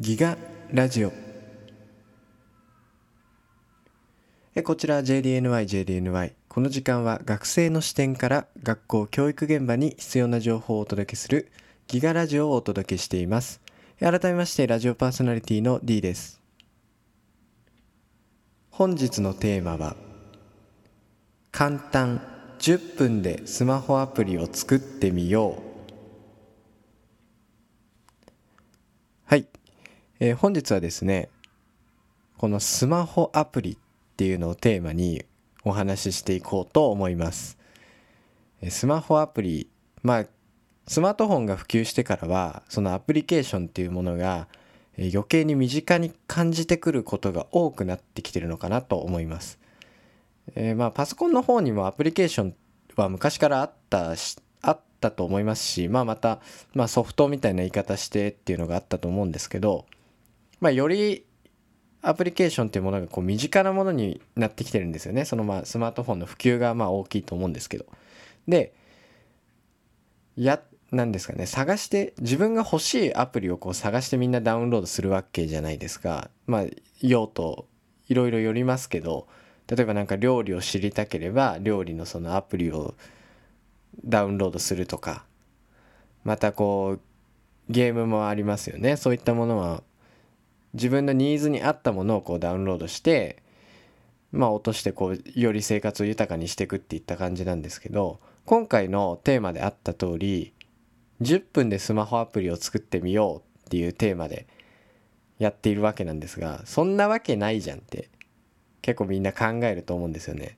[0.00, 0.38] ギガ
[0.70, 1.12] ラジオ。
[4.54, 11.50] えこちら JDNYJDNY この時間は学生の視点から学校教育現場に必要な情報をお届けする
[11.88, 13.60] ギガラジオをお届けしています。
[13.98, 16.40] 改めましてラジオパーソナリティの D です。
[18.70, 19.96] 本日のテーマは
[21.50, 22.22] 簡単
[22.60, 25.68] 10分でスマホアプリを作ってみよう。
[29.24, 29.46] はい、
[30.20, 31.28] えー本日はですね
[32.38, 33.76] このスマホアプリっ
[34.16, 35.24] ていうのをテーマに
[35.64, 37.56] お話ししていこうと思います。
[38.60, 39.68] えスマホアプリ
[40.02, 40.26] まあ
[40.88, 44.48] スマートフォンが普及してからはそのアプリケーションっていうものが
[44.96, 49.60] え余計に身近に感じてくることが多くなってきてるのかなと思います。
[50.56, 52.54] えーまあパソコンの方にもアプリケーション
[52.96, 56.40] は昔からあったしあったと思いますし、まあ、また、
[56.74, 59.86] まあ、ソフトみたいな言い方してっていうのがあったと思うんですけど、
[60.60, 61.24] まあ、より
[62.02, 65.24] アプリケーションっていうものがこう身近なものになってきてるんですよね。
[65.24, 67.86] そのまあスマートフォンの普及がまあ大きいと思うんですけど。
[68.46, 68.72] で
[70.36, 71.46] やなんですかね。
[71.46, 76.30] 探して自分が欲しいアプリをこう探してみんなダウンロードするわけじゃないですか。
[76.46, 76.64] まあ
[77.00, 77.66] 用途
[78.08, 79.26] いろいろよりますけど。
[79.66, 82.94] 例えばなんか料理を知りたければ料理のそのアプリを
[84.02, 85.26] ダウンロードするとか。
[86.24, 87.00] またこう
[87.68, 88.96] ゲームもありますよね。
[88.96, 89.82] そういったものは
[90.74, 93.42] 自分のニーズに合ったものをこうダウンロードして
[94.32, 100.52] まあ落としてこうより生活を豊かにしていくっていった感じなんですけど今回のテーマであった通り
[101.22, 104.46] 10分でスマホアプリを作ってみようっていうテーマで
[105.38, 108.08] やっているわけなんですがそんなわけないじゃんって
[108.82, 110.56] 結構みんな考えると思うんですよね。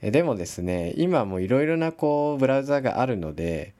[0.00, 3.74] でもですね今もいろいろなこうブラウザがあるので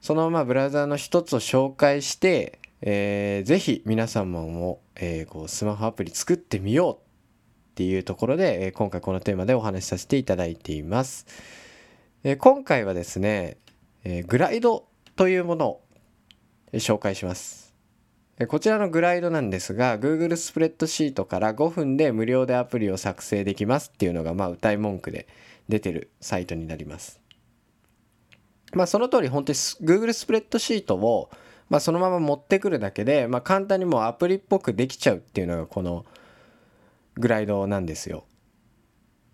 [0.00, 6.98] そのままブラウザの一つを紹介して、えー、ぜひ皆様も、えーこうスマホアプリ作ってみようっ
[7.74, 11.26] ていうところで、えー今回このテーマでお話しさせていただいています。
[12.22, 13.56] えー今回はですね、
[14.04, 15.80] えーグライドというものを
[16.74, 17.74] 紹介します。
[18.38, 25.26] えーこちらのグライドなんですが Google スプレッドシートから5分で無料でアプリを作成できますっていうのがまあ歌い文句で
[25.68, 27.20] 出てるサイトになります。
[28.72, 31.30] まあその通り本当に Google スプレッドシートを
[31.68, 36.04] まあそのまま持ってくるだけでまあ簡単にもうアプリっぽくできちゃうっていうのがこの
[37.14, 38.24] グライドなんですよ。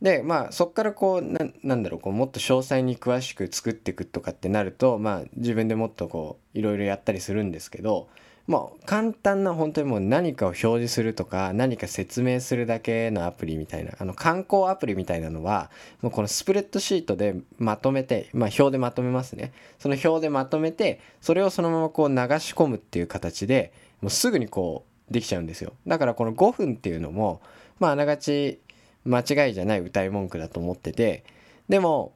[0.03, 8.09] でまあそっからこうななんだろうこうもっと詳細に詳しく作っていくとかってなるとまあ自分でもっとこういろいろやったりするんですけど
[8.47, 15.71] まあ簡単な本当にもう何かを表示するとか何か説明するだけのアプリみたいなあの観光アプリみたいなのは
[16.03, 19.53] もうこのスプレッドシートでまとめてまあ表でまとめますね。
[19.79, 23.73] その表でまとめてそれをそのままこう流し込むっていう形で
[24.03, 25.73] もうすぐにこうできちゃうんですよ。
[25.87, 27.41] だからこの5分っていうのも
[27.79, 28.61] まああながち
[29.05, 31.25] 間違いじゃない歌い文句だと思ってて
[31.69, 32.13] でも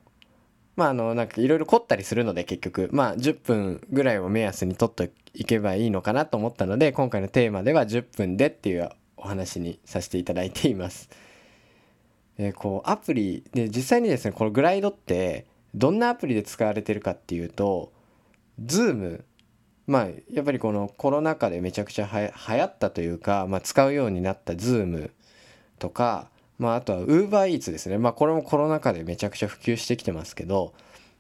[0.79, 11.11] まああのなんかいろいろ凝ったりするので結局まあ10分ぐらいを目安に取っていけばいいのかなと思ったので今回のテーマでは10分でっていうお話にさせていただいています。
[12.39, 17.93] えーこうアプリで実際にですねこのグライドってどんなアプリで使われてるかっていうと
[18.65, 19.25] Zoom
[19.89, 25.11] まあやっぱりこのコロナ禍でめちゃくちゃはや流行ったというか、まあ、使うようになった Zoom
[25.81, 27.99] とかまあ、あとは UberEats ですね。
[27.99, 30.73] まあ、これもコロナ禍でめちゃくちゃ普及してきてますけど、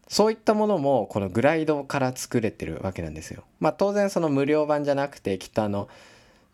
[0.08, 3.44] そういったものもこのグライドから作れてるわけなんですよ。
[3.60, 5.88] まあ、当然その無料版じゃなくて、きっとあの、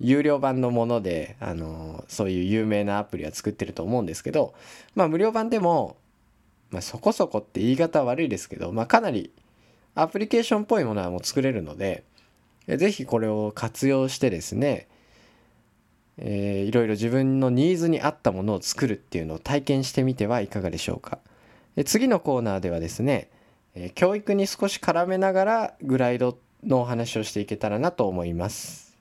[0.01, 4.55] 有料版のもので、あの、そういう有名なアプリは作ってると思うんですけど、
[4.95, 5.97] まあ、無料版でも、
[6.71, 9.31] まあ、そこそこって言い方悪いですけど、まあ、かなり
[9.95, 12.03] アプリケーションっぽいものはもう作れるので、
[12.67, 14.89] ぜひこれを活用してですね、
[16.19, 21.19] えーいろいろ自分のニーズに合ったものを作るっていうのを体験してみてはいかがでしょうか。
[21.77, 23.29] で次のコーナーではですね、
[23.75, 28.97] えー教育に少し絡めながらグライドのお話をしていけたらなと思います。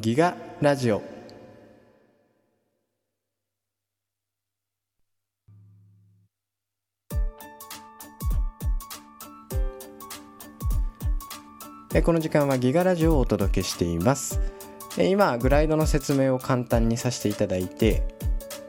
[0.00, 1.17] ギガラジオ
[11.94, 14.40] えこの時間はギガラジオをお届けしています。
[14.98, 18.02] え今グライドの説明を簡単にさせていただいて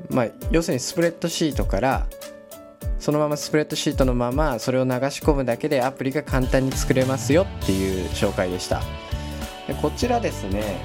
[0.10, 2.08] まあ要するにスプレッドシートから
[3.00, 8.82] そのままスプレッドシートのままそれを流し込むだけでアプリが簡単に作れますよっていう紹介でした。
[9.68, 10.80] でこちらですね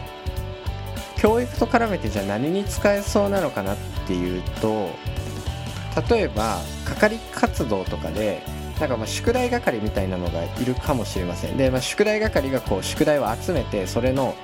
[1.16, 3.76] 教育と絡めてじゃあ何に使えそうなのかなっ
[4.06, 4.90] ていうと
[6.10, 8.42] 例えば係活動とかで
[8.80, 11.56] なんかまあ宿題係みたいなのがいるかもしれません。
[11.56, 14.34] で、まあ、宿題係がこう宿題を集めてそれの、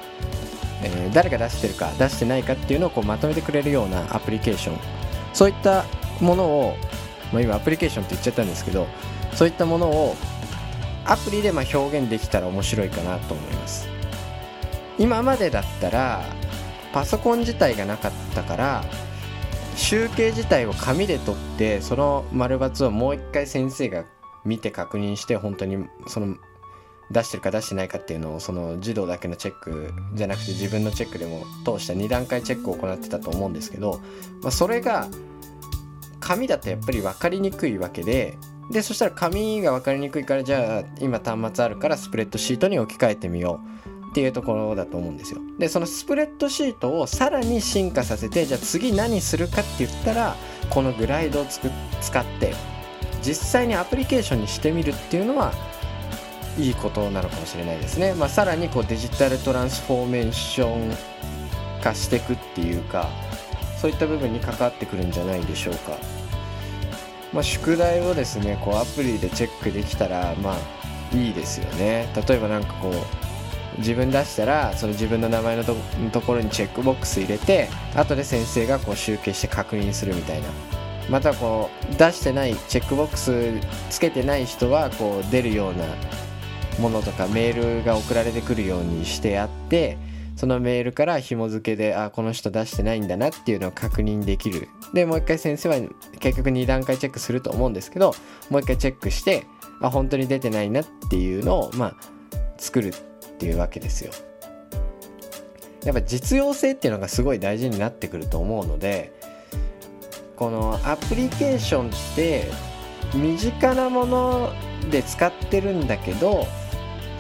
[0.83, 4.79] えー、誰が出してるか出してないかっていうのをこうまとめてくれるようなアプリケーション。
[5.33, 5.85] そういった
[6.21, 6.77] ものを、
[7.33, 8.87] まあ、今アプリケーションって言っちゃったんですけど
[9.35, 10.17] そういったものを
[11.05, 13.89] アプリでま表現できたら面白いかなと思います。
[14.99, 16.23] 今までだったら
[16.93, 18.85] パソコン自体がなかったから
[19.77, 24.05] 集計自体を紙で取ってその丸×をもう一回先生が
[24.45, 26.37] 見て確認して本当にその
[27.11, 34.01] 出してるか出してないかっていうのをその児童だけのチェックじゃなくて自分のチェックでも通した2段階チェックを行ってたと思うんですけど、
[34.43, 35.09] まあ、それが
[36.21, 38.39] 紙だとやっぱり分かりにくいわけで
[38.71, 43.61] でそしたら紙が分かりにくいからじゃあ今端末あるからスプレッドシートに置き換えてみよ
[44.07, 45.41] うっていうところだと思うんですよ。
[45.59, 50.37] でそのスプレッドシートをさらに進化させてじゃあ次何するかって言ったら
[50.69, 52.55] このグライドを使って
[53.23, 55.53] 実際にアプリケーションにしてみるっていうのは
[56.59, 60.95] いいことなのかもしれないですね、まあ、さらにこうデジタルトランスフォーメーション
[61.83, 63.09] 化していくっていうか
[63.81, 65.97] そういった部分に関わってくるんじゃないでしょうか。
[67.33, 72.09] まあ、宿題をですねこうアプリでチェックできたらまあいいですよね。
[72.29, 72.95] 例えば何かこう
[73.79, 80.49] 自分出したらその自分の名前のところにチェックボックス入れて後で先生がこう集計して確認するみたいな。
[81.11, 83.53] またこう出してないチェックボックス
[83.91, 85.85] つけてない人はこう出るような
[86.79, 89.99] ものとかメールが送られてくるようにしてあって
[90.37, 94.69] そのメールから紐付けであこの人出してないんだなっていうのを確認できる。
[94.95, 95.77] でもう一回先生は
[96.19, 98.15] 結局2段階チェックすると思うんですけど
[98.49, 99.47] もう一回チェックして
[99.83, 101.97] あ本当に出てないなっていうのをまあ
[102.57, 102.93] 作るっ
[103.39, 104.13] ていうわけですよ。
[105.85, 109.13] やっぱ実用性っていうのがすごい大事になってくると思うので
[110.41, 112.51] このアプリケーションって
[113.15, 114.55] 身近なもの
[114.91, 116.47] で使ってるんだけど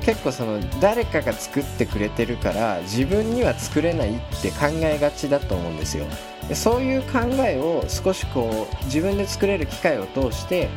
[0.00, 6.06] 結構その誰かが作ってくれてるから自分には作れないって考えがちだと思うんですよ。
[6.49, 10.70] でそういう考えを少しこう自分で作れる機会を通して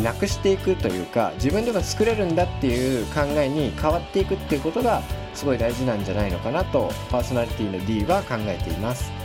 [0.00, 5.02] なくしていくというか自分でも作れるんだっていう考えに変わっていくっていうことが
[5.34, 9.17] すごい大事なんじゃないのかなとパーソナリティの D は考えています。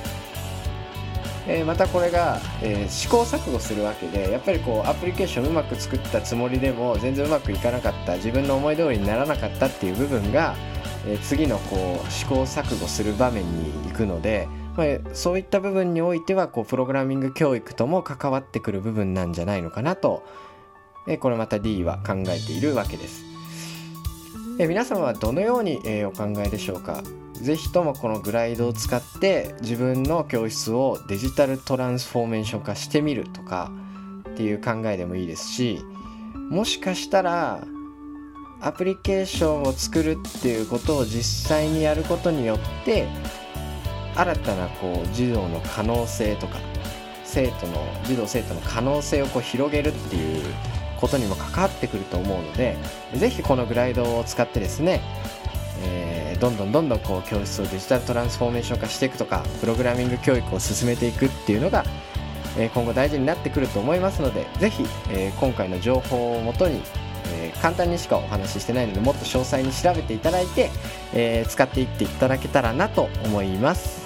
[1.48, 10.56] えー、またこれが、えー、試行錯誤するわけでやっぱりこうアプリケーションうまく作ったつもりでも全然うまくいかなかった自分の思い通りにならなかったっていう部分が、
[11.06, 14.48] えー、次のこう試行錯誤する場面に行くので、
[14.78, 20.24] まあ、そういった部分においてはこうプログラミング教育とも関わってくる部分なんじゃないのかなと、
[21.08, 23.24] えこれまた D は考えているわけです。
[24.60, 27.04] え皆様はどのように、えお考えでしょうか？
[27.34, 33.72] ぜひともこのグライドを使って自分の教室をデジタルトランスフォーメーション化してみるとか
[34.30, 35.84] っていう考えでもいいですし
[36.50, 37.64] もしかしたら
[38.62, 43.08] アプリケーションを作るっていうことを実際にやることによって
[44.16, 46.60] 新たなこう児童の可能性とか
[47.26, 50.44] 生徒の児童生徒の可能性をこう広げるっていう
[51.02, 52.78] ことにも関わってくると思うので
[53.16, 55.02] 是非このグライドを使ってですね、
[56.44, 61.86] どんどんどんどんこう教室をデジタルトランスフォーメーション化していくとかプログラミング教育を進めていくっていうのが、
[62.58, 66.82] え、今後大事になってくると思いますので是非、え、今回の情報をもとに、
[67.32, 70.70] え簡単にしかお話ししてないのでもっと詳細に調べていただいて、
[71.14, 74.03] え使っていっていただけたらなと思います。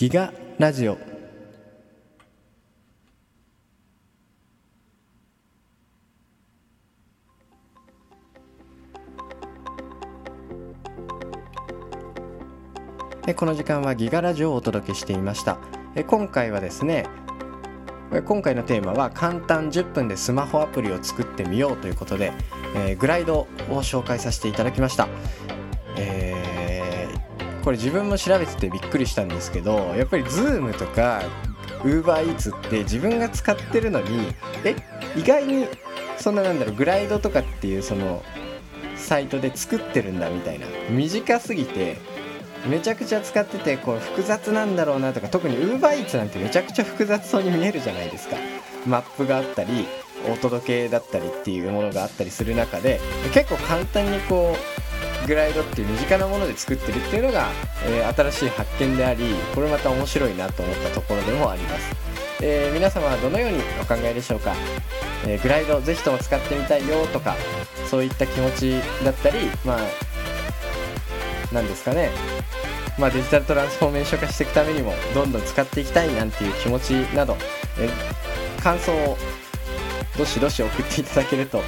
[0.00, 0.96] ギガラジオ。
[13.36, 15.58] この時間はギガラジオをお届けしていました。
[16.06, 17.04] 今回はですね
[18.24, 22.32] 今回のテーマは簡単10分でスマホアプリを作ってみようということで、
[22.74, 23.46] えー、グライドを
[23.82, 25.08] 紹介させていただきました、
[25.98, 26.29] えー
[27.62, 31.22] これ自分も調べててびっくりしたんですけどやっぱり Zoom とか
[31.82, 34.28] UberEats って自分が使ってるのに
[34.64, 34.76] え
[35.16, 35.66] 意外に
[36.18, 38.22] そんななんだろうグライドとかっていうその
[38.96, 41.98] サイトで作ってるんだみたいな短すぎて
[42.68, 48.36] めちゃくちゃ使っててこう複雑なんだろうなとか特に UberEats なんてめちゃくちゃ複雑そうに見えるじゃないですか。
[48.86, 49.86] マップがあったり
[50.30, 53.00] お届けだったりっていうものがあったりする中で
[53.32, 54.79] 結構簡単にこう
[55.26, 57.48] グライドっていう身近なもので作ってるっていうのが、
[57.86, 61.96] えー、新しい発見でありこれまた面白いなと思ったところでもあります。
[62.42, 64.54] えー、皆様はどのようにお考えでしょうか、
[65.26, 67.36] えー、グライドぜひとも使ってみたいよとか
[67.90, 69.80] そういった気持ちだったりまあ
[71.52, 72.10] 何ですかね。
[72.98, 77.36] まあ、デジタルトランスフォーメーション化していくためにもどんどん使っていきたいなんていう気持ちなど、
[77.78, 77.88] え
[78.62, 79.16] 感想を
[80.18, 81.62] どしどし送っていただけると、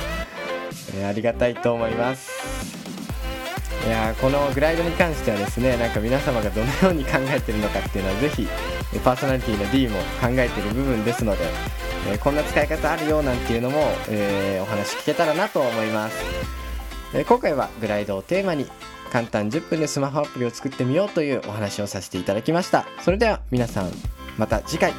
[0.95, 2.82] えありがたいと思います。
[3.85, 8.47] いやこのグライドに関してはですねなんか皆様がどのように考えてるのかっていうのはぜひ
[9.03, 11.45] パーソナリティの D も考えてる部分ですので、
[12.09, 16.17] えこんな使い方あるよなんていうのも、え、お話聞けたらなと思います、
[17.15, 18.67] え今回はグライドをテーマに
[19.11, 22.87] 簡単10分でスマホアプリを作ってみようというお話をさせていただきました。
[23.01, 23.91] それでは皆さん
[24.39, 24.93] また次回。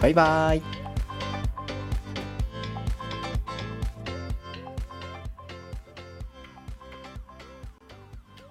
[0.00, 0.85] バイバーイ。